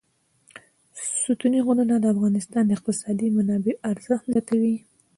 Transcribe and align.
ستوني 1.23 1.59
غرونه 1.65 1.95
د 1.99 2.05
افغانستان 2.13 2.63
د 2.65 2.71
اقتصادي 2.77 3.27
منابعو 3.37 3.81
ارزښت 3.91 4.25
زیاتوي. 4.33 4.75